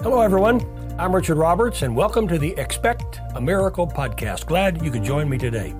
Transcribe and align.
Hello, 0.00 0.20
everyone. 0.20 0.64
I'm 0.96 1.12
Richard 1.12 1.38
Roberts, 1.38 1.82
and 1.82 1.96
welcome 1.96 2.28
to 2.28 2.38
the 2.38 2.54
Expect 2.56 3.18
a 3.34 3.40
Miracle 3.40 3.84
podcast. 3.84 4.46
Glad 4.46 4.80
you 4.84 4.92
could 4.92 5.02
join 5.02 5.28
me 5.28 5.38
today. 5.38 5.74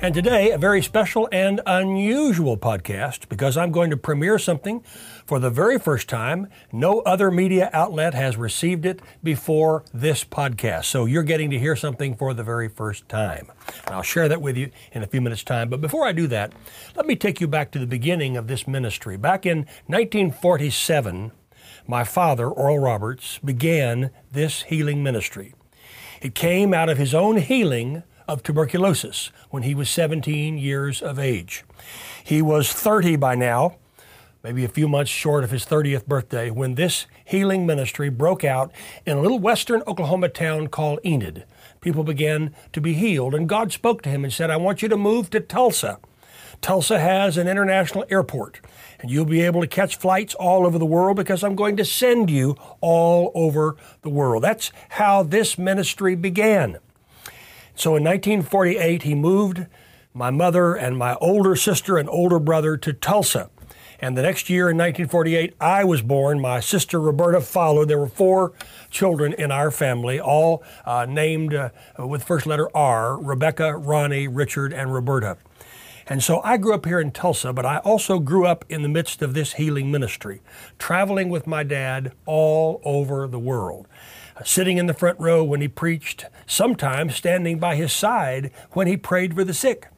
And 0.00 0.14
today, 0.14 0.52
a 0.52 0.58
very 0.58 0.80
special 0.80 1.28
and 1.32 1.60
unusual 1.66 2.56
podcast 2.56 3.28
because 3.28 3.56
I'm 3.56 3.72
going 3.72 3.90
to 3.90 3.96
premiere 3.96 4.38
something 4.38 4.84
for 5.26 5.40
the 5.40 5.50
very 5.50 5.80
first 5.80 6.08
time. 6.08 6.46
No 6.70 7.00
other 7.00 7.28
media 7.28 7.68
outlet 7.72 8.14
has 8.14 8.36
received 8.36 8.86
it 8.86 9.00
before 9.24 9.82
this 9.92 10.22
podcast. 10.22 10.84
So 10.84 11.04
you're 11.04 11.24
getting 11.24 11.50
to 11.50 11.58
hear 11.58 11.74
something 11.74 12.14
for 12.14 12.34
the 12.34 12.44
very 12.44 12.68
first 12.68 13.08
time. 13.08 13.50
And 13.86 13.96
I'll 13.96 14.02
share 14.02 14.28
that 14.28 14.40
with 14.40 14.56
you 14.56 14.70
in 14.92 15.02
a 15.02 15.08
few 15.08 15.20
minutes' 15.20 15.42
time. 15.42 15.70
But 15.70 15.80
before 15.80 16.06
I 16.06 16.12
do 16.12 16.28
that, 16.28 16.52
let 16.94 17.04
me 17.04 17.16
take 17.16 17.40
you 17.40 17.48
back 17.48 17.72
to 17.72 17.80
the 17.80 17.86
beginning 17.88 18.36
of 18.36 18.46
this 18.46 18.68
ministry. 18.68 19.16
Back 19.16 19.44
in 19.44 19.66
1947, 19.88 21.32
my 21.86 22.04
father, 22.04 22.48
Oral 22.48 22.78
Roberts, 22.78 23.38
began 23.44 24.10
this 24.32 24.62
healing 24.62 25.02
ministry. 25.02 25.54
It 26.20 26.34
came 26.34 26.74
out 26.74 26.88
of 26.88 26.98
his 26.98 27.14
own 27.14 27.36
healing 27.36 28.02
of 28.26 28.42
tuberculosis 28.42 29.30
when 29.50 29.62
he 29.62 29.74
was 29.74 29.88
17 29.88 30.58
years 30.58 31.00
of 31.00 31.18
age. 31.18 31.64
He 32.24 32.42
was 32.42 32.72
30 32.72 33.16
by 33.16 33.34
now, 33.34 33.76
maybe 34.42 34.64
a 34.64 34.68
few 34.68 34.88
months 34.88 35.10
short 35.10 35.44
of 35.44 35.50
his 35.50 35.64
30th 35.64 36.06
birthday, 36.06 36.50
when 36.50 36.74
this 36.74 37.06
healing 37.24 37.66
ministry 37.66 38.08
broke 38.08 38.44
out 38.44 38.72
in 39.04 39.16
a 39.16 39.20
little 39.20 39.38
western 39.38 39.82
Oklahoma 39.86 40.28
town 40.28 40.68
called 40.68 40.98
Enid. 41.04 41.44
People 41.80 42.02
began 42.02 42.54
to 42.72 42.80
be 42.80 42.94
healed, 42.94 43.34
and 43.34 43.48
God 43.48 43.70
spoke 43.70 44.02
to 44.02 44.08
him 44.08 44.24
and 44.24 44.32
said, 44.32 44.50
I 44.50 44.56
want 44.56 44.82
you 44.82 44.88
to 44.88 44.96
move 44.96 45.30
to 45.30 45.40
Tulsa. 45.40 45.98
Tulsa 46.60 46.98
has 46.98 47.36
an 47.36 47.48
international 47.48 48.04
airport, 48.10 48.60
and 48.98 49.10
you'll 49.10 49.24
be 49.24 49.42
able 49.42 49.60
to 49.60 49.66
catch 49.66 49.96
flights 49.96 50.34
all 50.34 50.66
over 50.66 50.78
the 50.78 50.86
world 50.86 51.16
because 51.16 51.44
I'm 51.44 51.54
going 51.54 51.76
to 51.76 51.84
send 51.84 52.30
you 52.30 52.56
all 52.80 53.30
over 53.34 53.76
the 54.02 54.10
world. 54.10 54.42
That's 54.42 54.72
how 54.90 55.22
this 55.22 55.58
ministry 55.58 56.14
began. 56.14 56.78
So 57.74 57.90
in 57.90 58.04
1948, 58.04 59.02
he 59.02 59.14
moved 59.14 59.66
my 60.14 60.30
mother 60.30 60.74
and 60.74 60.96
my 60.96 61.14
older 61.16 61.54
sister 61.54 61.98
and 61.98 62.08
older 62.08 62.38
brother 62.38 62.76
to 62.78 62.92
Tulsa. 62.92 63.50
And 63.98 64.16
the 64.16 64.22
next 64.22 64.50
year 64.50 64.70
in 64.70 64.76
1948, 64.76 65.54
I 65.60 65.84
was 65.84 66.02
born. 66.02 66.40
My 66.40 66.60
sister 66.60 67.00
Roberta 67.00 67.40
followed. 67.40 67.88
There 67.88 67.98
were 67.98 68.06
four 68.06 68.52
children 68.90 69.32
in 69.32 69.50
our 69.50 69.70
family, 69.70 70.20
all 70.20 70.62
uh, 70.84 71.06
named 71.06 71.54
uh, 71.54 71.70
with 71.98 72.24
first 72.24 72.46
letter 72.46 72.68
R 72.74 73.18
Rebecca, 73.18 73.76
Ronnie, 73.76 74.28
Richard, 74.28 74.72
and 74.72 74.92
Roberta. 74.92 75.38
And 76.08 76.22
so 76.22 76.40
I 76.44 76.56
grew 76.56 76.72
up 76.72 76.86
here 76.86 77.00
in 77.00 77.10
Tulsa, 77.10 77.52
but 77.52 77.66
I 77.66 77.78
also 77.78 78.20
grew 78.20 78.46
up 78.46 78.64
in 78.68 78.82
the 78.82 78.88
midst 78.88 79.22
of 79.22 79.34
this 79.34 79.54
healing 79.54 79.90
ministry, 79.90 80.40
traveling 80.78 81.30
with 81.30 81.48
my 81.48 81.64
dad 81.64 82.12
all 82.26 82.80
over 82.84 83.26
the 83.26 83.40
world. 83.40 83.88
Uh, 84.36 84.44
sitting 84.44 84.78
in 84.78 84.86
the 84.86 84.94
front 84.94 85.18
row 85.18 85.42
when 85.42 85.60
he 85.60 85.68
preached, 85.68 86.26
sometimes 86.46 87.16
standing 87.16 87.58
by 87.58 87.74
his 87.74 87.92
side 87.92 88.52
when 88.72 88.86
he 88.86 88.96
prayed 88.96 89.34
for 89.34 89.42
the 89.42 89.54
sick. 89.54 89.88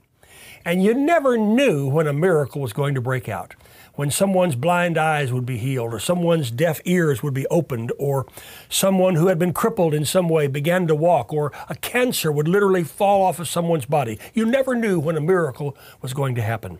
And 0.64 0.82
you 0.82 0.94
never 0.94 1.36
knew 1.36 1.88
when 1.88 2.06
a 2.06 2.12
miracle 2.12 2.62
was 2.62 2.72
going 2.72 2.94
to 2.94 3.00
break 3.00 3.28
out 3.28 3.54
when 3.98 4.12
someone's 4.12 4.54
blind 4.54 4.96
eyes 4.96 5.32
would 5.32 5.44
be 5.44 5.58
healed, 5.58 5.92
or 5.92 5.98
someone's 5.98 6.52
deaf 6.52 6.80
ears 6.84 7.20
would 7.20 7.34
be 7.34 7.48
opened, 7.48 7.90
or 7.98 8.28
someone 8.68 9.16
who 9.16 9.26
had 9.26 9.40
been 9.40 9.52
crippled 9.52 9.92
in 9.92 10.04
some 10.04 10.28
way 10.28 10.46
began 10.46 10.86
to 10.86 10.94
walk, 10.94 11.32
or 11.32 11.50
a 11.68 11.74
cancer 11.74 12.30
would 12.30 12.46
literally 12.46 12.84
fall 12.84 13.24
off 13.24 13.40
of 13.40 13.48
someone's 13.48 13.86
body. 13.86 14.16
You 14.32 14.46
never 14.46 14.76
knew 14.76 15.00
when 15.00 15.16
a 15.16 15.20
miracle 15.20 15.76
was 16.00 16.14
going 16.14 16.36
to 16.36 16.42
happen. 16.42 16.78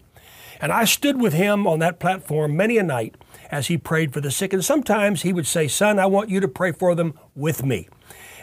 And 0.60 0.70
I 0.70 0.84
stood 0.84 1.20
with 1.20 1.33
him 1.33 1.66
on 1.66 1.80
that 1.80 1.98
platform 1.98 2.56
many 2.56 2.78
a 2.78 2.84
night 2.84 3.16
as 3.50 3.66
he 3.66 3.78
prayed 3.78 4.12
for 4.12 4.20
the 4.20 4.30
sick. 4.30 4.53
And 4.53 4.64
sometimes 4.64 5.22
he 5.22 5.32
would 5.32 5.48
say, 5.48 5.66
Son, 5.66 5.98
I 5.98 6.06
want 6.06 6.30
you 6.30 6.38
to 6.38 6.47
pray 6.47 6.70
for 6.70 6.94
them 6.94 7.19
with 7.34 7.64
me. 7.64 7.88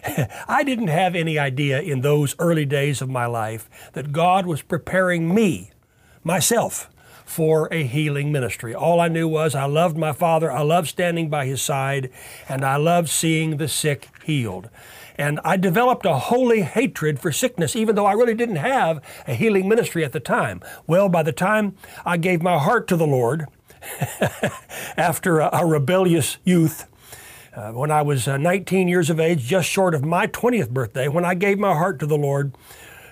I 0.50 0.66
didn't 0.66 0.90
have 0.90 1.16
any 1.16 1.40
idea 1.40 1.80
in 1.80 2.02
those 2.02 2.36
early 2.40 2.66
days 2.66 3.02
of 3.02 3.08
my 3.08 3.26
life 3.26 3.70
that 3.94 4.12
God 4.12 4.46
was 4.46 4.62
preparing 4.62 5.34
me, 5.34 5.72
myself, 6.26 6.90
for 7.26 7.68
a 7.72 7.84
healing 7.84 8.32
ministry. 8.32 8.74
All 8.74 9.00
I 9.00 9.08
knew 9.08 9.28
was 9.28 9.56
I 9.56 9.66
loved 9.66 9.98
my 9.98 10.14
father, 10.14 10.52
I 10.52 10.62
loved 10.62 10.88
standing 10.88 11.30
by 11.30 11.46
his 11.46 11.62
side, 11.62 12.10
and 12.48 12.64
I 12.64 12.78
loved 12.78 13.10
seeing 13.10 13.58
the 13.58 13.68
sick 13.68 14.10
healed. 14.24 14.70
And 15.18 15.40
I 15.44 15.58
developed 15.58 16.06
a 16.06 16.18
holy 16.18 16.62
hatred 16.62 17.20
for 17.20 17.32
sickness, 17.32 17.76
even 17.76 17.96
though 17.96 18.06
I 18.06 18.14
really 18.14 18.34
didn't 18.34 18.58
have 18.58 19.02
a 19.28 19.34
healing 19.34 19.68
ministry 19.68 20.04
at 20.04 20.12
the 20.12 20.20
time. 20.20 20.62
Well, 20.88 21.10
by 21.10 21.24
the 21.24 21.32
time 21.32 21.76
I 22.06 22.18
gave 22.18 22.42
my 22.42 22.60
heart 22.60 22.88
to 22.90 22.98
the 22.98 23.08
Lord, 23.08 23.48
after 24.98 25.40
a, 25.40 25.50
a, 25.54 25.66
rebellious 25.66 26.38
youth, 26.44 26.88
uh, 27.56 27.72
when 27.72 27.92
I 27.92 28.02
was 28.02 28.28
uh, 28.28 28.38
19 28.38 28.88
years 28.88 29.10
of 29.10 29.20
age, 29.20 29.44
just 29.44 29.70
short 29.70 29.96
of 29.96 30.04
my 30.04 30.28
20th 30.28 30.70
birthday, 30.70 31.08
when 31.08 31.24
I 31.24 31.34
gave 31.34 31.60
my 31.60 31.74
heart 31.74 32.00
to 32.00 32.06
the 32.06 32.18
Lord, 32.18 32.54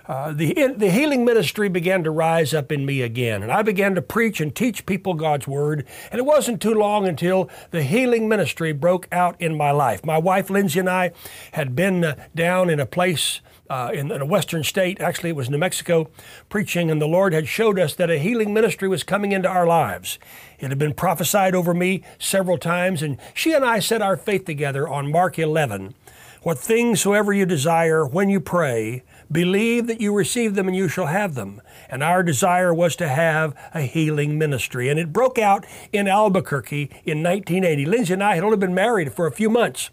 uh, 0.08 0.34
the, 0.34 0.54
the 0.76 0.90
healing 0.90 1.24
ministry 1.24 1.70
began 1.70 2.04
to 2.04 2.12
rise 2.12 2.54
up 2.54 2.72
in 2.72 2.86
me 2.86 3.02
again. 3.02 3.42
And 3.42 3.52
I 3.52 3.62
began 3.62 3.96
to 3.96 4.02
preach 4.02 4.42
and 4.42 4.54
teach 4.54 4.86
people 4.86 5.14
God's 5.14 5.48
word. 5.48 5.86
And 6.12 6.20
it 6.20 6.26
wasn't 6.26 6.62
too 6.62 6.74
long 6.74 7.08
until 7.08 7.50
the 7.72 7.84
healing 7.84 8.28
ministry 8.28 8.74
broke 8.74 9.08
out 9.12 9.40
in 9.42 9.56
my 9.56 9.72
life. 9.72 10.06
My 10.06 10.18
wife, 10.18 10.50
Lindsay, 10.50 10.80
and 10.80 10.90
I 10.90 11.12
had 11.54 11.76
been 11.76 12.04
uh, 12.04 12.16
down 12.36 12.70
in 12.70 12.80
a 12.80 12.86
place 12.86 13.40
uh, 13.70 13.92
in, 13.94 14.12
in, 14.12 14.22
a 14.22 14.26
western 14.26 14.64
state, 14.64 15.00
actually, 15.00 15.30
it 15.30 15.36
was 15.38 15.50
New 15.50 15.58
Mexico, 15.58 16.10
preaching, 16.50 16.92
and 16.92 17.02
the 17.02 17.08
Lord 17.08 17.34
had 17.34 17.48
showed 17.48 17.80
us 17.80 17.96
that 17.96 18.10
a 18.10 18.20
healing 18.20 18.54
ministry 18.54 18.88
was 18.90 19.04
coming 19.04 19.32
into 19.32 19.48
our 19.48 19.66
lives. 19.66 20.20
It 20.60 20.70
had 20.70 20.78
been 20.78 20.94
prophesied 20.94 21.56
over 21.56 21.74
me 21.74 22.04
several 22.20 22.58
times, 22.58 23.02
and 23.02 23.18
she 23.34 23.54
and 23.54 23.64
I 23.64 23.80
set 23.80 24.02
our 24.02 24.18
faith 24.18 24.46
together 24.46 24.88
on 24.88 25.12
Mark 25.12 25.40
11. 25.40 25.96
What 26.44 26.60
things 26.60 27.02
soever 27.02 27.32
you 27.32 27.46
desire 27.46 28.06
when 28.06 28.30
you 28.30 28.42
pray, 28.42 29.04
Believe 29.34 29.88
that 29.88 30.00
you 30.00 30.16
receive 30.16 30.54
them 30.54 30.68
and 30.68 30.78
you 30.78 30.88
shall 30.88 31.08
have 31.08 31.34
them. 31.34 31.60
And 31.90 32.04
our 32.04 32.22
desire 32.22 32.74
was 32.74 32.96
to 32.98 33.08
have 33.08 33.56
a 33.74 33.82
healing 33.82 34.38
ministry. 34.38 34.90
And 34.90 35.00
it 35.00 35.12
broke 35.12 35.40
out 35.40 35.66
in 35.92 36.08
Albuquerque 36.08 36.92
in 37.04 37.24
1980. 37.24 37.86
Lindsay 37.86 38.14
and 38.14 38.24
I 38.24 38.36
had 38.36 38.44
only 38.44 38.58
been 38.58 38.76
married 38.76 39.12
for 39.12 39.26
a 39.26 39.32
few 39.32 39.50
months 39.50 39.90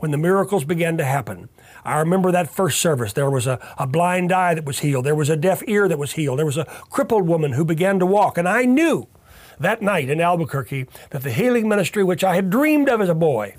when 0.00 0.10
the 0.10 0.18
miracles 0.18 0.64
began 0.64 0.96
to 0.96 1.04
happen. 1.04 1.48
I 1.84 1.98
remember 2.00 2.32
that 2.32 2.50
first 2.50 2.80
service. 2.80 3.12
There 3.12 3.30
was 3.30 3.46
a, 3.46 3.60
a 3.78 3.86
blind 3.86 4.32
eye 4.32 4.54
that 4.54 4.64
was 4.64 4.80
healed. 4.80 5.06
There 5.06 5.14
was 5.14 5.30
a 5.30 5.36
deaf 5.36 5.62
ear 5.68 5.86
that 5.86 5.98
was 5.98 6.12
healed. 6.12 6.40
There 6.40 6.46
was 6.46 6.58
a 6.58 6.64
crippled 6.90 7.28
woman 7.28 7.52
who 7.52 7.64
began 7.64 8.00
to 8.00 8.06
walk. 8.06 8.36
And 8.36 8.48
I 8.48 8.64
knew 8.64 9.06
that 9.60 9.82
night 9.82 10.10
in 10.10 10.20
Albuquerque 10.20 10.86
that 11.10 11.22
the 11.22 11.30
healing 11.30 11.68
ministry, 11.68 12.02
which 12.02 12.24
I 12.24 12.34
had 12.34 12.50
dreamed 12.50 12.88
of 12.88 13.00
as 13.00 13.08
a 13.08 13.14
boy, 13.14 13.54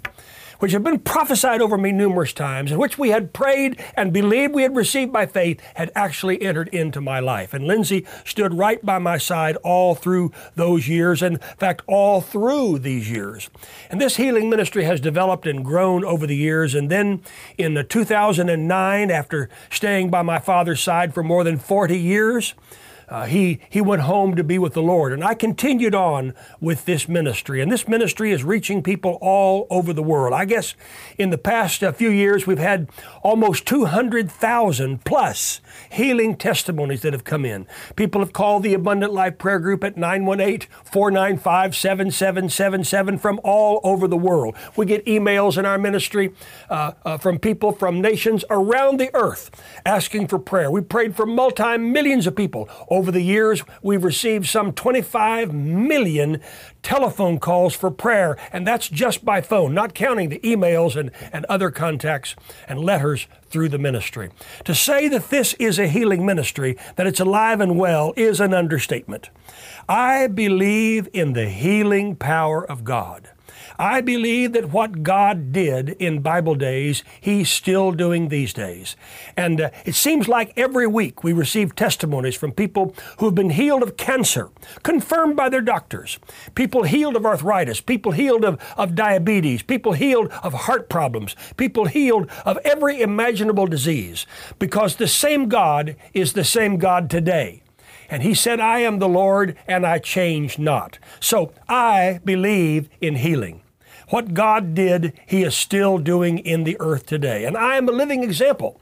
which 0.62 0.74
had 0.74 0.84
been 0.84 1.00
prophesied 1.00 1.60
over 1.60 1.76
me 1.76 1.92
numerous 1.92 2.34
times, 2.34 2.72
and 2.72 2.80
which 2.80 2.98
we 2.98 3.10
had 3.10 3.34
prayed 3.34 3.84
and 3.96 4.14
believed 4.14 4.54
we 4.54 4.62
had 4.62 4.76
received 4.76 5.12
by 5.12 5.26
faith, 5.26 5.60
had 5.74 5.92
actually 5.96 6.40
entered 6.40 6.68
into 6.70 7.02
my 7.02 7.20
life. 7.20 7.52
And 7.52 7.66
Lindsay 7.66 8.06
stood 8.24 8.54
right 8.54 8.84
by 8.86 9.00
my 9.00 9.18
side 9.18 9.56
all 9.64 9.96
through 9.96 10.32
those 10.56 10.88
years, 10.88 11.24
and 11.24 11.38
in 11.38 11.58
fact, 11.58 11.82
all 11.88 12.22
through 12.22 12.78
these 12.78 13.10
years. 13.10 13.50
And 13.90 14.00
this 14.00 14.18
healing 14.18 14.52
ministry 14.52 14.84
has 14.84 15.02
developed 15.02 15.48
and 15.48 15.66
grown 15.66 16.06
over 16.06 16.28
the 16.28 16.36
years. 16.36 16.76
And 16.76 16.92
then 16.92 17.24
in 17.58 17.84
2009, 17.90 19.10
after 19.10 19.50
staying 19.72 20.12
by 20.12 20.22
my 20.22 20.38
father's 20.38 20.80
side 20.80 21.16
for 21.16 21.24
more 21.24 21.44
than 21.44 21.58
40 21.58 21.98
years, 21.98 22.54
uh, 23.12 23.26
he, 23.26 23.60
he 23.70 23.82
went 23.82 24.04
home 24.04 24.36
to 24.36 24.44
be 24.44 24.58
with 24.58 24.74
the 24.74 24.82
Lord. 24.82 25.12
And 25.12 25.22
I 25.22 25.34
continued 25.34 25.94
on 25.94 26.34
with 26.62 26.86
this 26.86 27.10
ministry. 27.10 27.62
And 27.62 27.70
this 27.70 27.86
ministry 27.86 28.32
is 28.32 28.44
reaching 28.46 28.82
people 28.82 29.18
all 29.22 29.68
over 29.70 29.92
the 29.92 30.02
world. 30.02 30.34
I 30.34 30.46
guess 30.46 30.76
in 31.18 31.30
the 31.30 31.38
past 31.38 31.84
uh, 31.84 31.92
few 31.92 32.10
years, 32.10 32.48
we've 32.48 32.58
had 32.58 32.90
almost 33.22 33.68
200,000 33.68 35.04
plus 35.04 35.60
healing 35.92 36.38
testimonies 36.38 37.02
that 37.02 37.12
have 37.12 37.26
come 37.26 37.44
in. 37.44 37.68
People 37.98 38.22
have 38.22 38.32
called 38.32 38.64
the 38.64 38.74
Abundant 38.74 39.14
Life 39.14 39.38
Prayer 39.38 39.60
Group 39.60 39.84
at 39.84 39.98
918 39.98 40.70
495 40.86 41.76
7777 41.76 43.18
from 43.18 43.42
all 43.44 43.82
over 43.84 44.08
the 44.08 44.16
world. 44.16 44.56
We 44.78 44.86
get 44.86 45.06
emails 45.06 45.58
in 45.58 45.66
our 45.66 45.78
ministry 45.78 46.34
uh, 46.70 46.94
uh, 47.04 47.18
from 47.18 47.40
people 47.40 47.74
from 47.74 48.00
nations 48.00 48.46
around 48.50 49.02
the 49.02 49.14
earth 49.14 49.52
asking 49.86 50.28
for 50.28 50.40
prayer. 50.40 50.72
We 50.72 50.80
prayed 50.80 51.14
for 51.14 51.25
multi 51.25 51.78
millions 51.78 52.25
of 52.25 52.38
people 52.38 52.69
over 52.90 53.00
the 53.09 53.24
years, 53.24 53.63
we've 53.81 54.03
received 54.03 54.45
some 54.48 54.74
25 54.74 55.53
million 55.53 56.39
telephone 56.83 57.39
calls 57.39 57.74
for 57.74 57.89
prayer, 57.89 58.38
and 58.53 58.68
that's 58.68 58.89
just 58.89 59.25
by 59.25 59.42
phone, 59.42 59.74
not 59.74 59.95
counting 59.95 60.30
the 60.30 60.39
emails 60.39 60.95
and, 60.95 61.09
and 61.33 61.45
other 61.45 61.71
contacts 61.71 62.36
and 62.68 62.80
letters 62.80 63.27
through 63.50 63.69
the 63.69 63.80
ministry. 63.80 64.30
To 64.65 64.75
say 64.75 65.07
that 65.07 65.30
this 65.30 65.53
is 65.56 65.80
a 65.80 65.88
healing 65.88 66.25
ministry, 66.25 66.77
that 66.98 67.07
it's 67.07 67.19
alive 67.19 67.62
and 67.62 67.80
well, 67.80 68.13
is 68.15 68.39
an 68.39 68.53
understatement. 68.53 69.30
I 69.88 70.27
believe 70.27 71.07
in 71.13 71.33
the 71.33 71.50
healing 71.50 72.15
power 72.15 72.63
of 72.63 72.83
God. 72.83 73.30
I 73.81 74.01
believe 74.01 74.54
that 74.54 74.69
what 74.69 75.01
God 75.01 75.51
did 75.51 75.89
in 75.98 76.22
Bible 76.22 76.54
days, 76.54 77.04
He's 77.19 77.50
still 77.50 77.92
doing 77.92 78.28
these 78.28 78.54
days. 78.54 78.95
And 79.36 79.60
uh, 79.60 79.69
it 79.86 79.95
seems 79.95 80.28
like 80.28 80.54
every 80.56 80.86
week 80.86 81.24
we 81.24 81.33
receive 81.33 81.74
testimonies 81.74 82.36
from 82.36 82.51
people 82.51 82.94
who 83.18 83.25
have 83.25 83.33
been 83.33 83.50
healed 83.50 83.81
of 83.81 83.98
cancer, 83.98 84.51
confirmed 84.83 85.36
by 85.36 85.50
their 85.50 85.62
doctors, 85.62 86.19
people 86.54 86.83
healed 86.83 87.16
of 87.16 87.25
arthritis, 87.25 87.81
people 87.81 88.12
healed 88.12 88.45
of, 88.45 88.62
of 88.78 88.94
diabetes, 88.94 89.63
people 89.63 89.94
healed 89.94 90.31
of 90.44 90.54
heart 90.54 90.88
problems, 90.88 91.36
people 91.57 91.86
healed 91.86 92.30
of 92.45 92.60
every 92.60 93.01
imaginable 93.01 93.66
disease, 93.66 94.28
because 94.60 94.98
the 94.98 95.07
same 95.07 95.50
God 95.50 95.95
is 96.13 96.33
the 96.33 96.44
same 96.44 96.78
God 96.78 97.10
today. 97.10 97.63
And 98.12 98.22
he 98.22 98.36
said, 98.36 98.60
I 98.60 98.81
am 98.81 99.00
the 99.00 99.10
Lord 99.10 99.57
and 99.68 99.88
I 99.88 99.98
change 99.98 100.60
not. 100.60 101.00
So 101.19 101.51
I 101.68 102.19
believe 102.24 102.88
in 103.01 103.16
healing. 103.16 103.63
What 104.12 104.34
God 104.34 104.75
did, 104.75 105.13
He 105.25 105.42
is 105.42 105.56
still 105.56 105.98
doing 105.98 106.38
in 106.38 106.66
the 106.66 106.75
earth 106.81 107.06
today. 107.06 107.46
And 107.46 107.58
I 107.58 107.78
am 107.78 107.88
a 107.88 107.94
living 107.94 108.24
example. 108.24 108.80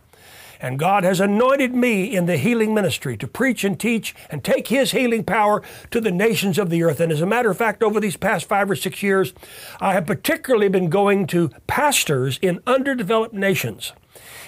And 0.60 0.80
God 0.80 1.04
has 1.04 1.20
anointed 1.20 1.74
me 1.74 2.16
in 2.16 2.26
the 2.26 2.36
healing 2.36 2.74
ministry 2.74 3.16
to 3.18 3.28
preach 3.28 3.64
and 3.64 3.80
teach 3.80 4.16
and 4.30 4.44
take 4.44 4.68
His 4.68 4.92
healing 4.92 5.24
power 5.24 5.62
to 5.92 6.02
the 6.02 6.12
nations 6.12 6.58
of 6.58 6.72
the 6.72 6.82
earth. 6.82 7.00
And 7.00 7.12
as 7.12 7.22
a 7.22 7.28
matter 7.28 7.52
of 7.52 7.58
fact, 7.58 7.84
over 7.84 8.00
these 8.00 8.18
past 8.18 8.48
five 8.48 8.72
or 8.72 8.76
six 8.76 9.04
years, 9.04 9.34
I 9.80 9.94
have 9.94 10.08
particularly 10.08 10.68
been 10.68 10.90
going 10.90 11.28
to 11.28 11.52
pastors 11.68 12.40
in 12.42 12.62
underdeveloped 12.66 13.34
nations 13.34 13.94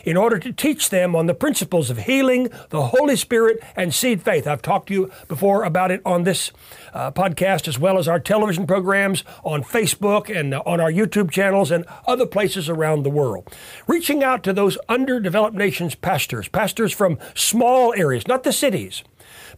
in 0.03 0.17
order 0.17 0.39
to 0.39 0.51
teach 0.51 0.89
them 0.89 1.15
on 1.15 1.27
the 1.27 1.33
principles 1.33 1.89
of 1.89 1.99
healing, 1.99 2.49
the 2.69 2.87
Holy 2.87 3.15
Spirit, 3.15 3.61
and 3.75 3.93
seed 3.93 4.21
faith. 4.21 4.47
I've 4.47 4.61
talked 4.61 4.87
to 4.87 4.93
you 4.93 5.11
before 5.27 5.63
about 5.63 5.91
it 5.91 6.01
on 6.05 6.23
this 6.23 6.51
uh, 6.93 7.11
podcast, 7.11 7.67
as 7.67 7.77
well 7.77 7.97
as 7.97 8.07
our 8.07 8.19
television 8.19 8.65
programs 8.65 9.23
on 9.43 9.63
Facebook 9.63 10.35
and 10.35 10.53
uh, 10.53 10.63
on 10.65 10.79
our 10.79 10.91
YouTube 10.91 11.31
channels 11.31 11.71
and 11.71 11.85
other 12.07 12.25
places 12.25 12.69
around 12.69 13.03
the 13.03 13.09
world. 13.09 13.47
Reaching 13.87 14.23
out 14.23 14.43
to 14.43 14.53
those 14.53 14.77
underdeveloped 14.89 15.55
nations 15.55 15.95
pastors, 15.95 16.47
pastors 16.47 16.93
from 16.93 17.17
small 17.35 17.93
areas, 17.95 18.27
not 18.27 18.43
the 18.43 18.53
cities 18.53 19.03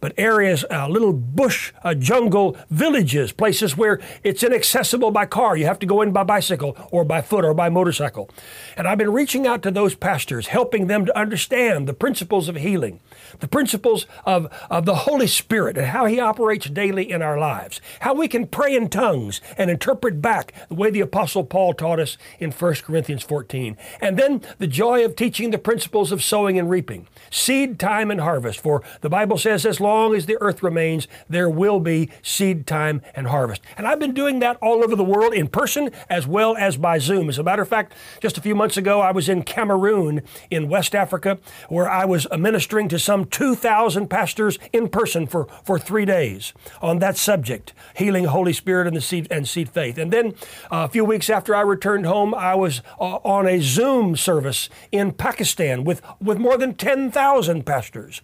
but 0.00 0.12
areas, 0.16 0.64
uh, 0.70 0.88
little 0.88 1.12
bush, 1.12 1.72
uh, 1.82 1.94
jungle 1.94 2.56
villages, 2.70 3.32
places 3.32 3.76
where 3.76 4.00
it's 4.22 4.42
inaccessible 4.42 5.10
by 5.10 5.26
car. 5.26 5.56
You 5.56 5.66
have 5.66 5.78
to 5.80 5.86
go 5.86 6.02
in 6.02 6.12
by 6.12 6.24
bicycle 6.24 6.76
or 6.90 7.04
by 7.04 7.22
foot 7.22 7.44
or 7.44 7.54
by 7.54 7.68
motorcycle. 7.68 8.30
And 8.76 8.86
I've 8.86 8.98
been 8.98 9.12
reaching 9.12 9.46
out 9.46 9.62
to 9.62 9.70
those 9.70 9.94
pastors, 9.94 10.48
helping 10.48 10.86
them 10.86 11.06
to 11.06 11.18
understand 11.18 11.88
the 11.88 11.94
principles 11.94 12.48
of 12.48 12.56
healing, 12.56 13.00
the 13.40 13.48
principles 13.48 14.06
of, 14.24 14.48
of 14.70 14.84
the 14.84 14.94
Holy 14.94 15.26
Spirit 15.26 15.76
and 15.76 15.88
how 15.88 16.06
He 16.06 16.20
operates 16.20 16.68
daily 16.68 17.10
in 17.10 17.22
our 17.22 17.38
lives, 17.38 17.80
how 18.00 18.14
we 18.14 18.28
can 18.28 18.46
pray 18.46 18.74
in 18.74 18.88
tongues 18.88 19.40
and 19.56 19.70
interpret 19.70 20.20
back 20.20 20.52
the 20.68 20.74
way 20.74 20.90
the 20.90 21.00
Apostle 21.00 21.44
Paul 21.44 21.74
taught 21.74 22.00
us 22.00 22.16
in 22.38 22.50
1 22.50 22.74
Corinthians 22.76 23.22
14. 23.22 23.76
And 24.00 24.18
then 24.18 24.42
the 24.58 24.66
joy 24.66 25.04
of 25.04 25.16
teaching 25.16 25.50
the 25.50 25.58
principles 25.58 26.12
of 26.12 26.22
sowing 26.22 26.58
and 26.58 26.70
reaping, 26.70 27.06
seed 27.30 27.78
time 27.78 28.10
and 28.10 28.20
harvest. 28.20 28.60
For 28.60 28.82
the 29.00 29.10
Bible 29.10 29.38
says, 29.64 29.74
as 29.74 29.80
long 29.80 30.14
as 30.14 30.26
the 30.26 30.38
earth 30.40 30.62
remains, 30.62 31.08
there 31.28 31.50
will 31.50 31.80
be 31.80 32.08
seed 32.22 32.64
time 32.64 33.02
and 33.14 33.26
harvest. 33.26 33.60
And 33.76 33.88
I've 33.88 33.98
been 33.98 34.14
doing 34.14 34.38
that 34.38 34.56
all 34.62 34.84
over 34.84 34.94
the 34.94 35.02
world 35.02 35.34
in 35.34 35.48
person 35.48 35.90
as 36.08 36.28
well 36.28 36.56
as 36.56 36.76
by 36.76 36.98
Zoom. 36.98 37.28
As 37.28 37.38
a 37.38 37.42
matter 37.42 37.62
of 37.62 37.68
fact, 37.68 37.92
just 38.20 38.38
a 38.38 38.40
few 38.40 38.54
months 38.54 38.76
ago, 38.76 39.00
I 39.00 39.10
was 39.10 39.28
in 39.28 39.42
Cameroon 39.42 40.22
in 40.48 40.68
West 40.68 40.94
Africa 40.94 41.38
where 41.68 41.90
I 41.90 42.04
was 42.04 42.28
ministering 42.38 42.88
to 42.90 43.00
some 43.00 43.24
2,000 43.24 44.06
pastors 44.08 44.60
in 44.72 44.88
person 44.88 45.26
for, 45.26 45.48
for 45.64 45.76
three 45.76 46.04
days 46.04 46.52
on 46.80 47.00
that 47.00 47.16
subject, 47.16 47.72
healing 47.96 48.26
Holy 48.26 48.52
Spirit 48.52 48.86
and 48.86 48.96
the 48.96 49.00
seed 49.00 49.26
and 49.30 49.48
seed 49.48 49.68
faith. 49.68 49.98
And 49.98 50.12
then 50.12 50.34
uh, 50.70 50.84
a 50.84 50.88
few 50.88 51.04
weeks 51.04 51.28
after 51.28 51.52
I 51.54 51.62
returned 51.62 52.06
home, 52.06 52.32
I 52.32 52.54
was 52.54 52.80
uh, 53.00 53.16
on 53.24 53.48
a 53.48 53.60
Zoom 53.60 54.14
service 54.14 54.68
in 54.92 55.10
Pakistan 55.10 55.82
with, 55.82 56.00
with 56.20 56.38
more 56.38 56.56
than 56.56 56.74
10,000 56.74 57.66
pastors. 57.66 58.22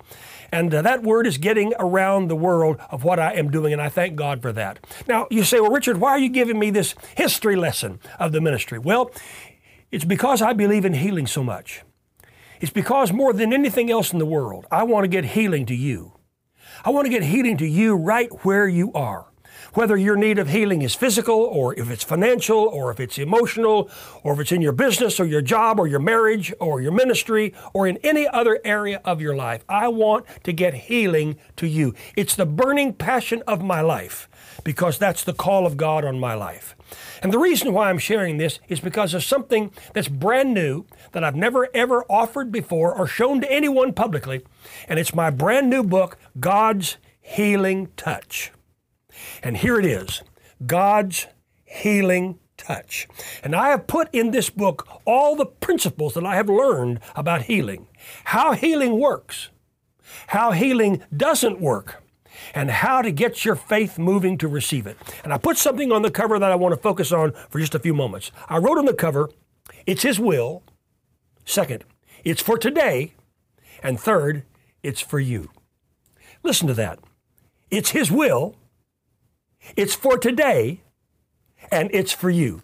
And 0.53 0.75
uh, 0.75 0.83
that 0.83 1.03
word 1.03 1.27
is 1.27 1.39
getting 1.39 1.73
around 1.79 2.29
the 2.29 2.37
world 2.37 2.79
of 2.91 3.05
what 3.05 3.19
I 3.19 3.35
am 3.35 3.51
doing, 3.51 3.73
and 3.73 3.81
I 3.81 3.89
thank 3.89 4.17
God 4.17 4.43
for 4.43 4.53
that. 4.53 4.81
Now, 5.07 5.27
you 5.31 5.45
say, 5.45 5.61
well, 5.61 5.71
Richard, 5.71 5.99
why 5.99 6.11
are 6.11 6.19
you 6.19 6.29
giving 6.29 6.59
me 6.59 6.71
this 6.71 6.95
history 7.17 7.57
lesson 7.57 8.01
of 8.19 8.33
the 8.33 8.41
ministry? 8.41 8.79
Well, 8.79 9.11
it's 9.91 10.05
because 10.05 10.43
I 10.43 10.53
believe 10.53 10.85
in 10.85 10.95
healing 10.95 11.27
so 11.27 11.45
much. 11.45 11.83
It's 12.61 12.73
because 12.73 13.13
more 13.13 13.33
than 13.33 13.53
anything 13.53 13.91
else 13.91 14.13
in 14.13 14.19
the 14.19 14.27
world, 14.27 14.67
I 14.71 14.83
want 14.83 15.05
to 15.05 15.09
get 15.09 15.25
healing 15.25 15.67
to 15.67 15.75
you. 15.75 16.13
I 16.85 16.91
want 16.91 17.07
to 17.07 17.11
get 17.11 17.23
healing 17.23 17.57
to 17.59 17.67
you 17.67 17.95
right 17.95 18.31
where 18.45 18.69
you 18.69 18.93
are 18.93 19.30
whether 19.75 19.97
your 19.97 20.17
need 20.17 20.39
of 20.39 20.49
healing 20.49 20.83
is 20.83 20.95
physical 20.95 21.37
or 21.37 21.79
if 21.79 21.91
it's 21.91 22.05
financial 22.05 22.59
or 22.59 22.91
if 22.91 23.01
it's 23.01 23.19
emotional 23.19 23.91
or 24.23 24.35
if 24.35 24.41
it's 24.41 24.53
in 24.53 24.63
your 24.63 24.73
business 24.73 25.21
or 25.21 25.25
your 25.25 25.43
job 25.43 25.79
or 25.79 25.87
your 25.87 26.01
marriage 26.01 26.53
or 26.61 26.81
your 26.81 26.93
ministry 26.93 27.55
or 27.73 27.87
in 27.87 27.97
any 27.99 28.27
other 28.29 28.61
area 28.65 29.01
of 29.05 29.21
your 29.21 29.37
life. 29.37 29.65
I 29.69 29.89
want 29.89 30.27
to 30.45 30.53
get 30.53 30.75
healing 30.75 31.37
to 31.57 31.67
you. 31.67 31.95
It's 32.17 32.35
the 32.35 32.47
burning 32.47 32.95
passion 32.95 33.43
of 33.47 33.63
my 33.63 33.81
life 33.81 34.29
because 34.65 34.99
that's 34.99 35.25
the 35.25 35.33
call 35.33 35.67
of 35.67 35.77
God 35.77 36.05
on 36.05 36.19
my 36.19 36.35
life. 36.35 36.77
And 37.23 37.33
the 37.33 37.39
reason 37.39 37.73
why 37.73 37.91
I'm 37.91 37.99
sharing 37.99 38.39
this 38.39 38.59
is 38.69 38.81
because 38.81 39.15
of 39.15 39.23
something 39.23 39.73
that's 39.95 40.09
brand 40.09 40.55
new 40.55 40.87
that 41.13 41.23
I've 41.23 41.37
never 41.37 41.69
ever 41.75 42.05
offered 42.11 42.51
before 42.51 42.95
or 42.95 43.07
shown 43.07 43.41
to 43.43 43.53
anyone 43.53 43.93
publicly. 43.93 44.43
And 44.89 44.99
it's 44.99 45.15
my 45.15 45.31
brand 45.31 45.71
new 45.71 45.83
book, 45.83 46.19
God's 46.39 46.97
Healing 47.21 47.89
Touch. 47.97 48.53
And 49.43 49.57
here 49.57 49.79
it 49.79 49.87
is 49.87 50.23
God's 50.67 51.27
healing 51.65 52.39
touch. 52.57 53.09
And 53.43 53.57
I 53.57 53.71
have 53.71 53.87
put 53.87 54.09
in 54.15 54.31
this 54.31 54.51
book 54.51 54.87
all 55.05 55.35
the 55.35 55.47
principles 55.47 56.15
that 56.15 56.27
I 56.27 56.37
have 56.37 56.49
learned 56.49 57.01
about 57.17 57.43
healing, 57.43 57.89
how 58.25 58.53
healing 58.53 58.99
works, 58.99 59.51
how 60.29 60.53
healing 60.53 61.03
doesn't 61.17 61.61
work, 61.61 62.03
and 62.55 62.71
how 62.71 63.03
to 63.03 63.11
get 63.11 63.45
your 63.45 63.57
faith 63.57 63.99
moving 63.99 64.39
to 64.39 64.49
receive 64.49 64.87
it. 64.87 64.97
And 65.25 65.33
I 65.33 65.39
put 65.39 65.57
something 65.57 65.91
on 65.91 66.03
the 66.03 66.11
cover 66.11 66.39
that 66.39 66.53
I 66.53 66.55
want 66.55 66.75
to 66.75 66.81
focus 66.81 67.13
on 67.13 67.33
for 67.49 67.59
just 67.59 67.75
a 67.75 67.79
few 67.79 67.95
moments. 67.95 68.31
I 68.49 68.59
wrote 68.59 68.79
on 68.79 68.85
the 68.85 68.95
cover, 68.95 69.31
it's 69.87 70.03
His 70.03 70.21
will. 70.21 70.63
Second, 71.45 71.85
it's 72.25 72.43
for 72.43 72.59
today. 72.59 73.15
And 73.83 73.99
third, 73.99 74.45
it's 74.83 75.01
for 75.01 75.19
you. 75.19 75.51
Listen 76.43 76.67
to 76.69 76.75
that. 76.75 76.99
It's 77.71 77.91
His 77.91 78.11
will 78.11 78.57
it's 79.77 79.95
for 79.95 80.19
today, 80.19 80.83
and 81.71 81.91
it's 81.93 82.13
for 82.13 82.31
you. 82.31 82.63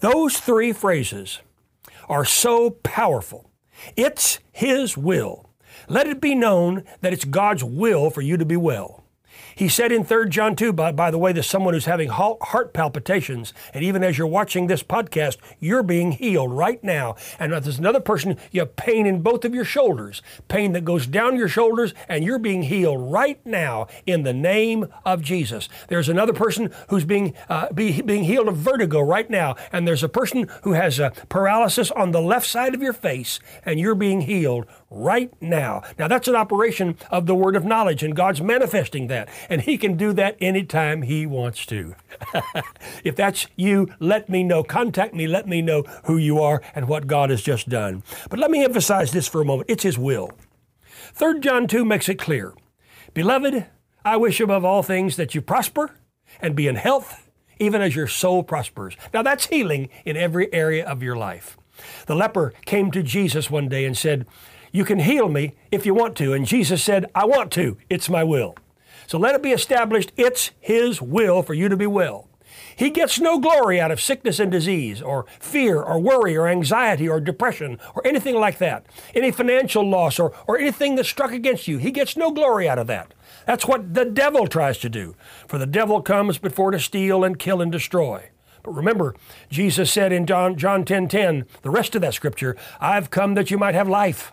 Those 0.00 0.38
three 0.38 0.72
phrases 0.72 1.40
are 2.08 2.24
so 2.24 2.70
powerful. 2.70 3.50
It's 3.96 4.38
His 4.52 4.96
will. 4.96 5.50
Let 5.88 6.06
it 6.06 6.20
be 6.20 6.34
known 6.34 6.84
that 7.00 7.12
it's 7.12 7.24
God's 7.24 7.62
will 7.62 8.10
for 8.10 8.22
you 8.22 8.36
to 8.36 8.44
be 8.44 8.56
well. 8.56 8.95
He 9.54 9.68
said 9.68 9.92
in 9.92 10.04
3 10.04 10.28
John 10.28 10.56
2, 10.56 10.72
by, 10.72 10.92
by 10.92 11.10
the 11.10 11.18
way, 11.18 11.32
that 11.32 11.44
someone 11.44 11.74
who's 11.74 11.86
having 11.86 12.08
heart 12.08 12.72
palpitations, 12.72 13.54
and 13.72 13.82
even 13.82 14.04
as 14.04 14.18
you're 14.18 14.26
watching 14.26 14.66
this 14.66 14.82
podcast, 14.82 15.38
you're 15.60 15.82
being 15.82 16.12
healed 16.12 16.52
right 16.52 16.82
now. 16.84 17.16
And 17.38 17.52
there's 17.52 17.78
another 17.78 18.00
person, 18.00 18.36
you 18.50 18.60
have 18.60 18.76
pain 18.76 19.06
in 19.06 19.22
both 19.22 19.44
of 19.44 19.54
your 19.54 19.64
shoulders, 19.64 20.22
pain 20.48 20.72
that 20.72 20.84
goes 20.84 21.06
down 21.06 21.36
your 21.36 21.48
shoulders, 21.48 21.94
and 22.08 22.24
you're 22.24 22.38
being 22.38 22.62
healed 22.62 23.12
right 23.12 23.44
now 23.46 23.86
in 24.06 24.22
the 24.22 24.34
name 24.34 24.86
of 25.04 25.22
Jesus. 25.22 25.68
There's 25.88 26.08
another 26.08 26.32
person 26.32 26.72
who's 26.88 27.04
being, 27.04 27.34
uh, 27.48 27.72
be, 27.72 28.02
being 28.02 28.24
healed 28.24 28.48
of 28.48 28.56
vertigo 28.56 29.00
right 29.00 29.28
now, 29.28 29.56
and 29.72 29.86
there's 29.86 30.02
a 30.02 30.08
person 30.08 30.48
who 30.62 30.72
has 30.72 30.98
a 30.98 31.12
paralysis 31.28 31.90
on 31.90 32.12
the 32.12 32.20
left 32.20 32.46
side 32.46 32.74
of 32.74 32.82
your 32.82 32.92
face, 32.92 33.40
and 33.64 33.80
you're 33.80 33.94
being 33.94 34.22
healed 34.22 34.66
right 34.90 35.32
now. 35.40 35.82
Now, 35.98 36.08
that's 36.08 36.28
an 36.28 36.36
operation 36.36 36.96
of 37.10 37.26
the 37.26 37.34
word 37.34 37.56
of 37.56 37.64
knowledge, 37.64 38.02
and 38.02 38.14
God's 38.14 38.40
manifesting 38.40 39.08
that. 39.08 39.28
And 39.48 39.62
He 39.62 39.78
can 39.78 39.96
do 39.96 40.12
that 40.14 40.36
anytime 40.40 41.02
He 41.02 41.26
wants 41.26 41.66
to. 41.66 41.94
if 43.04 43.16
that's 43.16 43.46
you, 43.56 43.88
let 43.98 44.28
me 44.28 44.42
know. 44.42 44.62
Contact 44.62 45.14
me. 45.14 45.26
Let 45.26 45.48
me 45.48 45.62
know 45.62 45.82
who 46.04 46.16
you 46.16 46.40
are 46.40 46.62
and 46.74 46.88
what 46.88 47.06
God 47.06 47.30
has 47.30 47.42
just 47.42 47.68
done. 47.68 48.02
But 48.30 48.38
let 48.38 48.50
me 48.50 48.64
emphasize 48.64 49.12
this 49.12 49.28
for 49.28 49.40
a 49.40 49.44
moment 49.44 49.70
it's 49.70 49.82
His 49.82 49.98
will. 49.98 50.30
3 51.14 51.40
John 51.40 51.66
2 51.66 51.84
makes 51.84 52.08
it 52.08 52.18
clear 52.18 52.54
Beloved, 53.14 53.66
I 54.04 54.16
wish 54.16 54.40
above 54.40 54.64
all 54.64 54.82
things 54.82 55.16
that 55.16 55.34
you 55.34 55.40
prosper 55.40 55.92
and 56.40 56.54
be 56.54 56.68
in 56.68 56.76
health, 56.76 57.28
even 57.58 57.80
as 57.80 57.96
your 57.96 58.06
soul 58.06 58.42
prospers. 58.42 58.96
Now, 59.12 59.22
that's 59.22 59.46
healing 59.46 59.88
in 60.04 60.16
every 60.16 60.52
area 60.52 60.86
of 60.86 61.02
your 61.02 61.16
life. 61.16 61.56
The 62.06 62.14
leper 62.14 62.52
came 62.64 62.90
to 62.90 63.02
Jesus 63.02 63.50
one 63.50 63.68
day 63.68 63.84
and 63.84 63.96
said, 63.96 64.26
you 64.76 64.84
can 64.84 64.98
heal 64.98 65.30
me 65.30 65.54
if 65.72 65.86
you 65.86 65.94
want 65.94 66.14
to. 66.16 66.34
And 66.34 66.46
Jesus 66.46 66.82
said, 66.82 67.10
I 67.14 67.24
want 67.24 67.50
to. 67.52 67.78
It's 67.88 68.10
my 68.10 68.22
will. 68.22 68.54
So 69.06 69.18
let 69.18 69.34
it 69.34 69.42
be 69.42 69.52
established 69.52 70.12
it's 70.18 70.50
His 70.60 71.00
will 71.00 71.42
for 71.42 71.54
you 71.54 71.70
to 71.70 71.78
be 71.78 71.86
well. 71.86 72.28
He 72.76 72.90
gets 72.90 73.18
no 73.18 73.38
glory 73.38 73.80
out 73.80 73.90
of 73.90 74.02
sickness 74.02 74.38
and 74.38 74.52
disease, 74.52 75.00
or 75.00 75.24
fear, 75.40 75.80
or 75.80 75.98
worry, 75.98 76.36
or 76.36 76.46
anxiety, 76.46 77.08
or 77.08 77.20
depression, 77.20 77.78
or 77.94 78.06
anything 78.06 78.34
like 78.34 78.58
that. 78.58 78.84
Any 79.14 79.30
financial 79.30 79.88
loss, 79.88 80.18
or, 80.18 80.34
or 80.46 80.58
anything 80.58 80.96
that 80.96 81.06
struck 81.06 81.32
against 81.32 81.66
you. 81.66 81.78
He 81.78 81.90
gets 81.90 82.14
no 82.14 82.30
glory 82.30 82.68
out 82.68 82.78
of 82.78 82.86
that. 82.88 83.14
That's 83.46 83.66
what 83.66 83.94
the 83.94 84.04
devil 84.04 84.46
tries 84.46 84.76
to 84.78 84.90
do. 84.90 85.16
For 85.48 85.56
the 85.56 85.66
devil 85.66 86.02
comes 86.02 86.36
before 86.36 86.70
to 86.70 86.78
steal 86.78 87.24
and 87.24 87.38
kill 87.38 87.62
and 87.62 87.72
destroy. 87.72 88.28
But 88.62 88.72
remember, 88.72 89.14
Jesus 89.48 89.90
said 89.90 90.12
in 90.12 90.26
John, 90.26 90.56
John 90.56 90.84
10 90.84 91.08
10, 91.08 91.46
the 91.62 91.70
rest 91.70 91.94
of 91.94 92.02
that 92.02 92.12
scripture, 92.12 92.56
I've 92.78 93.08
come 93.08 93.34
that 93.34 93.50
you 93.50 93.56
might 93.56 93.74
have 93.74 93.88
life 93.88 94.32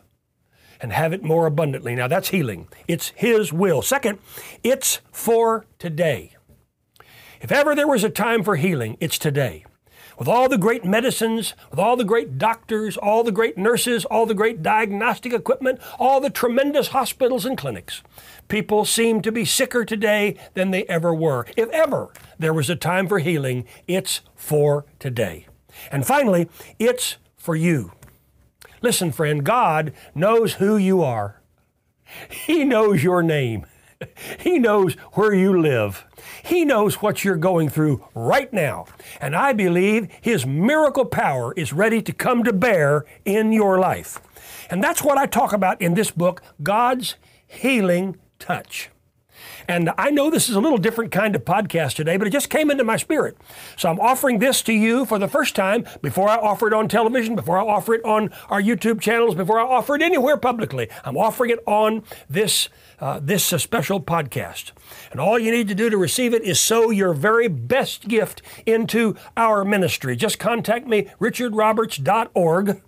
and 0.83 0.91
have 0.91 1.13
it 1.13 1.23
more 1.23 1.47
abundantly. 1.47 1.95
Now 1.95 2.09
that's 2.09 2.29
healing. 2.29 2.67
It's 2.87 3.13
His 3.15 3.53
will. 3.53 3.81
Second, 3.81 4.19
it's 4.63 4.99
for 5.11 5.65
today. 5.79 6.35
If 7.41 7.51
ever 7.51 7.73
there 7.73 7.87
was 7.87 8.03
a 8.03 8.09
time 8.09 8.43
for 8.43 8.57
healing, 8.57 8.97
it's 8.99 9.17
today. 9.17 9.65
With 10.19 10.27
all 10.27 10.47
the 10.47 10.57
great 10.57 10.85
medicines, 10.85 11.55
with 11.71 11.79
all 11.79 11.95
the 11.95 12.03
great 12.03 12.37
doctors, 12.37 12.97
all 12.97 13.23
the 13.23 13.31
great 13.31 13.57
nurses, 13.57 14.05
all 14.05 14.25
the 14.25 14.35
great 14.35 14.61
diagnostic 14.61 15.33
equipment, 15.33 15.79
all 15.97 16.19
the 16.19 16.29
tremendous 16.29 16.89
hospitals 16.89 17.45
and 17.45 17.57
clinics, 17.57 18.03
people 18.47 18.85
seem 18.85 19.21
to 19.21 19.31
be 19.31 19.45
sicker 19.45 19.85
today 19.85 20.37
than 20.53 20.71
they 20.71 20.83
ever 20.85 21.15
were. 21.15 21.47
If 21.57 21.69
ever 21.69 22.13
there 22.37 22.53
was 22.53 22.69
a 22.69 22.75
time 22.75 23.07
for 23.07 23.19
healing, 23.19 23.65
it's 23.87 24.21
for 24.35 24.85
today. 24.99 25.47
And 25.91 26.05
finally, 26.05 26.47
it's 26.77 27.15
for 27.35 27.55
you. 27.55 27.93
Listen, 28.83 29.13
friend, 29.13 29.45
God 29.45 29.93
knows 30.13 30.55
who 30.55 30.75
you 30.75 31.01
are. 31.01 31.41
He 32.29 32.65
knows 32.65 33.01
your 33.01 33.23
name. 33.23 33.65
He 34.37 34.59
knows 34.59 34.95
where 35.13 35.33
you 35.33 35.57
live. 35.57 36.05
He 36.43 36.65
knows 36.65 37.01
what 37.01 37.23
you're 37.23 37.37
going 37.37 37.69
through 37.69 38.05
right 38.13 38.51
now. 38.51 38.85
And 39.21 39.37
I 39.37 39.53
believe 39.53 40.09
His 40.19 40.45
miracle 40.45 41.05
power 41.05 41.53
is 41.53 41.71
ready 41.71 42.01
to 42.01 42.11
come 42.11 42.43
to 42.43 42.51
bear 42.51 43.05
in 43.23 43.53
your 43.53 43.79
life. 43.79 44.19
And 44.69 44.83
that's 44.83 45.01
what 45.01 45.17
I 45.17 45.27
talk 45.27 45.53
about 45.53 45.81
in 45.81 45.93
this 45.93 46.11
book, 46.11 46.43
God's 46.61 47.15
Healing 47.47 48.17
Touch. 48.37 48.89
And 49.67 49.91
I 49.97 50.09
know 50.09 50.29
this 50.29 50.49
is 50.49 50.55
a 50.55 50.59
little 50.59 50.77
different 50.77 51.11
kind 51.11 51.35
of 51.35 51.45
podcast 51.45 51.95
today, 51.95 52.17
but 52.17 52.27
it 52.27 52.31
just 52.31 52.49
came 52.49 52.71
into 52.71 52.83
my 52.83 52.97
spirit. 52.97 53.37
So 53.77 53.89
I'm 53.89 53.99
offering 53.99 54.39
this 54.39 54.61
to 54.63 54.73
you 54.73 55.05
for 55.05 55.19
the 55.19 55.27
first 55.27 55.55
time 55.55 55.85
before 56.01 56.29
I 56.29 56.35
offer 56.35 56.67
it 56.67 56.73
on 56.73 56.87
television, 56.87 57.35
before 57.35 57.57
I 57.57 57.65
offer 57.65 57.93
it 57.93 58.03
on 58.03 58.31
our 58.49 58.61
YouTube 58.61 59.01
channels, 59.01 59.35
before 59.35 59.59
I 59.59 59.63
offer 59.63 59.95
it 59.95 60.01
anywhere 60.01 60.37
publicly. 60.37 60.89
I'm 61.03 61.17
offering 61.17 61.51
it 61.51 61.59
on 61.65 62.03
this 62.29 62.69
uh, 62.99 63.19
this 63.21 63.51
uh, 63.51 63.57
special 63.57 63.99
podcast. 63.99 64.71
And 65.11 65.19
all 65.19 65.37
you 65.37 65.51
need 65.51 65.67
to 65.67 65.75
do 65.75 65.89
to 65.89 65.97
receive 65.97 66.33
it 66.33 66.43
is 66.43 66.57
sow 66.57 66.89
your 66.89 67.13
very 67.13 67.49
best 67.49 68.07
gift 68.07 68.41
into 68.65 69.17
our 69.35 69.65
ministry. 69.65 70.15
Just 70.15 70.39
contact 70.39 70.87
me, 70.87 71.09
richardroberts.org, 71.19 72.81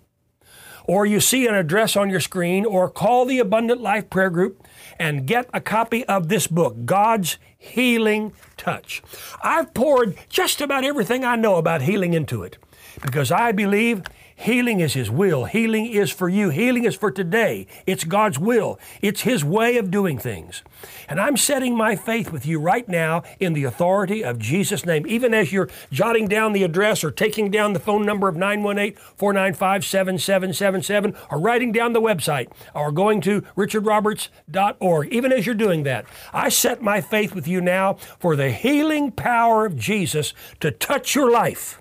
or 0.86 1.06
you 1.06 1.20
see 1.20 1.46
an 1.46 1.54
address 1.54 1.96
on 1.96 2.10
your 2.10 2.20
screen, 2.20 2.64
or 2.64 2.88
call 2.88 3.24
the 3.24 3.38
Abundant 3.38 3.80
Life 3.80 4.08
Prayer 4.10 4.30
Group 4.30 4.66
and 4.98 5.26
get 5.26 5.48
a 5.52 5.60
copy 5.60 6.04
of 6.04 6.28
this 6.28 6.46
book, 6.46 6.84
God's 6.84 7.38
Healing 7.58 8.32
Touch. 8.56 9.02
I've 9.42 9.74
poured 9.74 10.16
just 10.28 10.60
about 10.60 10.84
everything 10.84 11.24
I 11.24 11.36
know 11.36 11.56
about 11.56 11.82
healing 11.82 12.14
into 12.14 12.42
it 12.42 12.58
because 13.02 13.30
I 13.30 13.52
believe 13.52 14.02
Healing 14.38 14.80
is 14.80 14.92
His 14.92 15.10
will. 15.10 15.46
Healing 15.46 15.86
is 15.86 16.10
for 16.10 16.28
you. 16.28 16.50
Healing 16.50 16.84
is 16.84 16.94
for 16.94 17.10
today. 17.10 17.66
It's 17.86 18.04
God's 18.04 18.38
will. 18.38 18.78
It's 19.00 19.22
His 19.22 19.42
way 19.42 19.78
of 19.78 19.90
doing 19.90 20.18
things. 20.18 20.62
And 21.08 21.18
I'm 21.18 21.38
setting 21.38 21.74
my 21.74 21.96
faith 21.96 22.30
with 22.30 22.44
you 22.44 22.60
right 22.60 22.86
now 22.86 23.22
in 23.40 23.54
the 23.54 23.64
authority 23.64 24.22
of 24.22 24.38
Jesus' 24.38 24.84
name. 24.84 25.06
Even 25.06 25.32
as 25.32 25.52
you're 25.52 25.70
jotting 25.90 26.28
down 26.28 26.52
the 26.52 26.64
address 26.64 27.02
or 27.02 27.10
taking 27.10 27.50
down 27.50 27.72
the 27.72 27.80
phone 27.80 28.04
number 28.04 28.28
of 28.28 28.36
918 28.36 28.94
495 29.16 29.84
7777 29.84 31.16
or 31.30 31.40
writing 31.40 31.72
down 31.72 31.94
the 31.94 32.00
website 32.00 32.48
or 32.74 32.92
going 32.92 33.22
to 33.22 33.40
richardroberts.org, 33.56 35.08
even 35.08 35.32
as 35.32 35.46
you're 35.46 35.54
doing 35.54 35.82
that, 35.84 36.04
I 36.34 36.50
set 36.50 36.82
my 36.82 37.00
faith 37.00 37.34
with 37.34 37.48
you 37.48 37.62
now 37.62 37.94
for 38.18 38.36
the 38.36 38.50
healing 38.50 39.12
power 39.12 39.64
of 39.64 39.76
Jesus 39.76 40.34
to 40.60 40.70
touch 40.70 41.14
your 41.14 41.30
life 41.30 41.80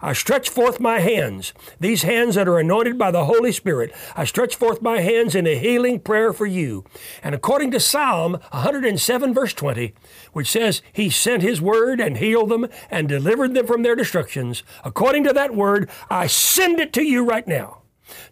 I 0.00 0.12
stretch 0.12 0.48
forth 0.48 0.78
my 0.78 1.00
hands, 1.00 1.52
these 1.80 2.02
hands 2.02 2.36
that 2.36 2.46
are 2.46 2.58
anointed 2.58 2.98
by 2.98 3.10
the 3.10 3.24
Holy 3.24 3.52
Spirit. 3.52 3.92
I 4.16 4.24
stretch 4.24 4.54
forth 4.54 4.80
my 4.80 5.00
hands 5.00 5.34
in 5.34 5.46
a 5.46 5.58
healing 5.58 6.00
prayer 6.00 6.32
for 6.32 6.46
you. 6.46 6.84
And 7.22 7.34
according 7.34 7.72
to 7.72 7.80
Psalm 7.80 8.38
107, 8.50 9.34
verse 9.34 9.52
20, 9.54 9.94
which 10.32 10.50
says, 10.50 10.82
He 10.92 11.10
sent 11.10 11.42
His 11.42 11.60
word 11.60 12.00
and 12.00 12.18
healed 12.18 12.50
them 12.50 12.68
and 12.90 13.08
delivered 13.08 13.54
them 13.54 13.66
from 13.66 13.82
their 13.82 13.96
destructions, 13.96 14.62
according 14.84 15.24
to 15.24 15.32
that 15.32 15.54
word, 15.54 15.90
I 16.08 16.28
send 16.28 16.78
it 16.78 16.92
to 16.92 17.02
you 17.02 17.24
right 17.24 17.46
now. 17.46 17.77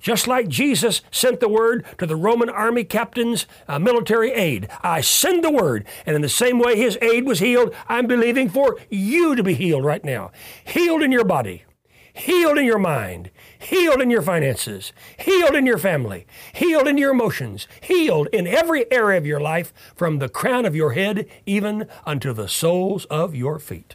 Just 0.00 0.26
like 0.26 0.49
Jesus 0.49 1.02
sent 1.11 1.40
the 1.40 1.49
word 1.49 1.85
to 1.99 2.06
the 2.06 2.16
Roman 2.16 2.49
army 2.49 2.85
captain's 2.85 3.47
uh, 3.68 3.78
military 3.78 4.33
aide, 4.33 4.68
I 4.83 5.00
send 5.00 5.42
the 5.42 5.50
word. 5.50 5.87
And 6.04 6.16
in 6.16 6.23
the 6.23 6.28
same 6.28 6.59
way 6.59 6.76
his 6.76 6.99
aide 7.00 7.26
was 7.26 7.40
healed, 7.40 7.75
I'm 7.88 8.06
believing 8.06 8.49
for 8.49 8.78
you 8.90 9.35
to 9.35 9.42
be 9.42 9.54
healed 9.54 9.85
right 9.85 10.04
now. 10.04 10.30
Healed 10.64 11.02
in 11.02 11.12
your 11.12 11.25
body, 11.25 11.64
healed 12.12 12.59
in 12.59 12.64
your 12.64 12.78
mind, 12.78 13.30
healed 13.59 14.00
in 14.00 14.11
your 14.11 14.23
finances, 14.23 14.92
healed 15.18 15.54
in 15.54 15.66
your 15.66 15.78
family, 15.78 16.26
healed 16.54 16.88
in 16.88 16.99
your 16.99 17.11
emotions, 17.11 17.66
healed 17.83 18.28
in 18.33 18.47
every 18.47 18.90
area 18.92 19.18
of 19.18 19.26
your 19.26 19.40
life 19.40 19.73
from 19.95 20.18
the 20.18 20.28
crown 20.28 20.64
of 20.64 20.76
your 20.76 20.92
head 20.92 21.26
even 21.45 21.88
unto 22.04 22.33
the 22.33 22.49
soles 22.49 23.04
of 23.06 23.35
your 23.35 23.59
feet. 23.59 23.95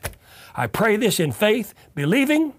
I 0.56 0.68
pray 0.68 0.98
this 0.98 1.20
in 1.20 1.32
faith, 1.32 1.74
believing 1.96 2.54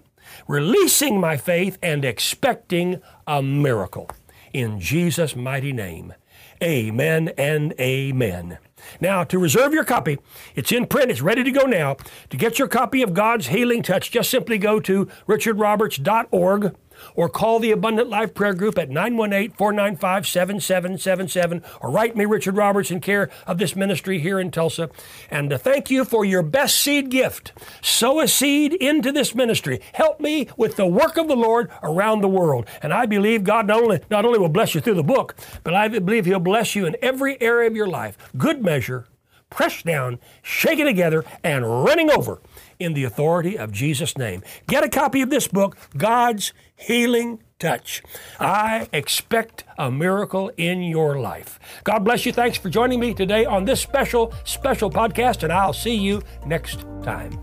releasing 0.47 1.19
my 1.19 1.37
faith 1.37 1.77
and 1.81 2.05
expecting 2.05 3.01
a 3.27 3.41
miracle. 3.41 4.09
In 4.53 4.79
Jesus' 4.79 5.35
mighty 5.35 5.73
name. 5.73 6.13
Amen 6.61 7.29
and 7.37 7.73
amen. 7.79 8.57
Now, 9.01 9.23
to 9.25 9.39
reserve 9.39 9.73
your 9.73 9.83
copy, 9.83 10.19
it's 10.55 10.71
in 10.71 10.85
print, 10.87 11.11
it's 11.11 11.21
ready 11.21 11.43
to 11.43 11.51
go 11.51 11.65
now. 11.65 11.97
To 12.29 12.37
get 12.37 12.59
your 12.59 12.67
copy 12.67 13.01
of 13.01 13.13
God's 13.13 13.47
Healing 13.47 13.83
Touch, 13.83 14.11
just 14.11 14.29
simply 14.29 14.57
go 14.57 14.79
to 14.81 15.05
richardroberts.org 15.27 16.75
or 17.15 17.29
call 17.29 17.59
the 17.59 17.71
Abundant 17.71 18.09
Life 18.09 18.33
Prayer 18.33 18.53
Group 18.53 18.77
at 18.77 18.89
918 18.89 19.55
495 19.57 20.27
7777 20.27 21.63
or 21.81 21.89
write 21.89 22.15
me, 22.15 22.25
Richard 22.25 22.57
Roberts, 22.57 22.91
in 22.91 22.99
care 22.99 23.29
of 23.45 23.57
this 23.57 23.75
ministry 23.75 24.19
here 24.19 24.39
in 24.39 24.51
Tulsa. 24.51 24.89
And 25.29 25.49
to 25.49 25.57
thank 25.57 25.89
you 25.89 26.05
for 26.05 26.25
your 26.25 26.43
best 26.43 26.75
seed 26.75 27.09
gift. 27.09 27.53
Sow 27.81 28.19
a 28.19 28.27
seed 28.27 28.73
into 28.73 29.11
this 29.11 29.35
ministry. 29.35 29.79
Help 29.93 30.19
me 30.19 30.47
with 30.57 30.75
the 30.75 30.85
work 30.85 31.17
of 31.17 31.27
the 31.27 31.35
Lord 31.35 31.69
around 31.81 32.21
the 32.21 32.27
world. 32.27 32.67
And 32.81 32.93
I 32.93 33.05
believe 33.05 33.43
God 33.43 33.67
not 33.67 33.81
only, 33.81 33.99
not 34.09 34.25
only 34.25 34.39
will 34.39 34.49
bless 34.49 34.75
you 34.75 34.81
through 34.81 34.95
the 34.95 35.03
book, 35.03 35.35
but 35.63 35.73
I 35.73 35.87
believe 35.87 36.25
He'll 36.25 36.39
bless 36.39 36.75
you 36.75 36.85
in 36.85 36.95
every 37.01 37.41
area 37.41 37.67
of 37.67 37.75
your 37.75 37.87
life. 37.87 38.17
Good 38.37 38.63
measure, 38.63 39.05
pressed 39.49 39.85
down, 39.85 40.19
shaken 40.41 40.85
together, 40.85 41.23
and 41.43 41.83
running 41.83 42.09
over 42.09 42.41
in 42.79 42.93
the 42.93 43.03
authority 43.03 43.57
of 43.57 43.71
Jesus' 43.71 44.17
name. 44.17 44.43
Get 44.67 44.83
a 44.83 44.89
copy 44.89 45.21
of 45.21 45.29
this 45.29 45.47
book, 45.47 45.77
God's 45.97 46.53
Healing 46.75 47.41
Touch. 47.59 48.03
I 48.39 48.87
expect 48.91 49.63
a 49.77 49.89
miracle 49.89 50.51
in 50.57 50.83
your 50.83 51.19
life. 51.19 51.59
God 51.83 51.99
bless 51.99 52.25
you. 52.25 52.33
Thanks 52.33 52.57
for 52.57 52.69
joining 52.69 52.99
me 52.99 53.13
today 53.13 53.45
on 53.45 53.65
this 53.65 53.81
special, 53.81 54.33
special 54.43 54.89
podcast, 54.89 55.43
and 55.43 55.53
I'll 55.53 55.73
see 55.73 55.95
you 55.95 56.21
next 56.45 56.85
time. 57.03 57.39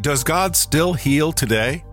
Does 0.00 0.24
God 0.24 0.56
still 0.56 0.94
heal 0.94 1.32
today? 1.32 1.84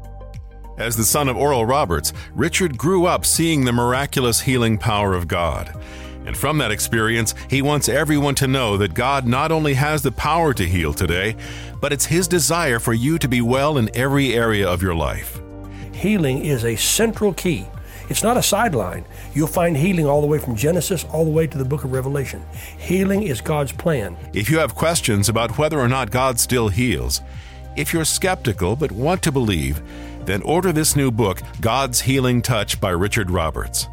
As 0.78 0.98
the 0.98 1.06
son 1.06 1.30
of 1.30 1.38
Oral 1.38 1.66
Roberts, 1.66 2.12
Richard 2.34 2.78
grew 2.78 3.06
up 3.06 3.26
seeing 3.26 3.64
the 3.64 3.72
miraculous 3.72 4.42
healing 4.42 4.78
power 4.78 5.14
of 5.14 5.28
God. 5.28 5.80
And 6.26 6.36
from 6.36 6.58
that 6.58 6.72
experience, 6.72 7.36
he 7.50 7.62
wants 7.62 7.88
everyone 7.88 8.36
to 8.36 8.48
know 8.48 8.78
that 8.78 8.94
God 8.94 9.28
not 9.28 9.52
only 9.52 9.76
has 9.76 10.02
the 10.02 10.12
power 10.12 10.54
to 10.54 10.66
heal 10.66 10.94
today, 10.94 11.36
but 11.80 11.94
it's 11.94 12.06
his 12.06 12.28
desire 12.28 12.80
for 12.80 12.94
you 12.94 13.18
to 13.20 13.28
be 13.28 13.42
well 13.42 13.78
in 13.78 13.96
every 13.96 14.34
area 14.34 14.68
of 14.68 14.82
your 14.82 14.96
life. 14.96 15.40
Healing 15.94 16.44
is 16.44 16.66
a 16.66 16.76
central 16.76 17.34
key. 17.34 17.68
It's 18.10 18.24
not 18.24 18.38
a 18.38 18.44
sideline. 18.44 19.06
You'll 19.34 19.48
find 19.48 19.76
healing 19.76 20.06
all 20.06 20.22
the 20.22 20.28
way 20.28 20.38
from 20.38 20.56
Genesis 20.56 21.06
all 21.06 21.26
the 21.26 21.32
way 21.32 21.48
to 21.48 21.58
the 21.58 21.66
book 21.66 21.84
of 21.84 21.92
Revelation. 21.92 22.44
Healing 22.78 23.24
is 23.24 23.42
God's 23.42 23.72
plan. 23.72 24.16
If 24.34 24.50
you 24.50 24.60
have 24.60 24.76
questions 24.76 25.30
about 25.30 25.58
whether 25.58 25.80
or 25.80 25.88
not 25.88 26.12
God 26.12 26.40
still 26.40 26.68
heals, 26.68 27.22
if 27.76 27.94
you're 27.94 28.06
skeptical 28.06 28.76
but 28.76 28.92
want 28.92 29.24
to 29.24 29.32
believe, 29.32 29.82
then 30.26 30.42
order 30.44 30.72
this 30.72 30.96
new 30.96 31.12
book, 31.12 31.42
God's 31.62 32.02
Healing 32.02 32.42
Touch 32.42 32.80
by 32.80 32.92
Richard 32.92 33.32
Roberts. 33.32 33.88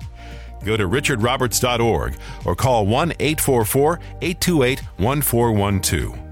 Go 0.65 0.77
to 0.77 0.89
richardroberts.org 0.89 2.17
or 2.45 2.55
call 2.55 2.87
1 2.87 3.13
844 3.19 4.01
828 4.21 4.81
1412. 4.99 6.32